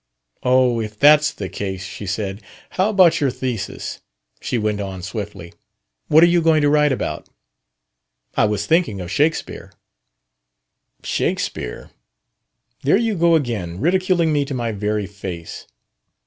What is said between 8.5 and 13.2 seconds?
thinking of Shakespeare." "Shakespeare! There you